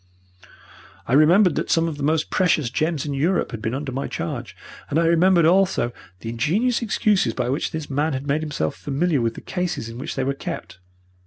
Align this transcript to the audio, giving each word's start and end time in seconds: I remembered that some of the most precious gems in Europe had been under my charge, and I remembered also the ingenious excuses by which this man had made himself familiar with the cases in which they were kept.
I 1.05 1.13
remembered 1.13 1.53
that 1.57 1.69
some 1.69 1.87
of 1.87 1.97
the 1.97 2.01
most 2.01 2.31
precious 2.31 2.71
gems 2.71 3.05
in 3.05 3.13
Europe 3.13 3.51
had 3.51 3.61
been 3.61 3.75
under 3.75 3.91
my 3.91 4.07
charge, 4.07 4.55
and 4.89 4.97
I 4.97 5.05
remembered 5.05 5.45
also 5.45 5.91
the 6.21 6.29
ingenious 6.29 6.81
excuses 6.81 7.35
by 7.35 7.49
which 7.49 7.69
this 7.69 7.87
man 7.87 8.13
had 8.13 8.25
made 8.25 8.41
himself 8.41 8.73
familiar 8.75 9.21
with 9.21 9.35
the 9.35 9.41
cases 9.41 9.89
in 9.89 9.99
which 9.99 10.15
they 10.15 10.23
were 10.23 10.33
kept. 10.33 10.79